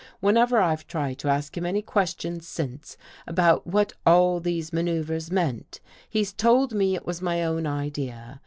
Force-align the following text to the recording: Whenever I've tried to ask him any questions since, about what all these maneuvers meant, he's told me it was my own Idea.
Whenever 0.19 0.57
I've 0.59 0.87
tried 0.87 1.19
to 1.19 1.29
ask 1.29 1.55
him 1.55 1.63
any 1.63 1.83
questions 1.83 2.47
since, 2.47 2.97
about 3.27 3.67
what 3.67 3.93
all 4.03 4.39
these 4.39 4.73
maneuvers 4.73 5.29
meant, 5.29 5.79
he's 6.09 6.33
told 6.33 6.73
me 6.73 6.95
it 6.95 7.05
was 7.05 7.21
my 7.21 7.43
own 7.43 7.67
Idea. 7.67 8.39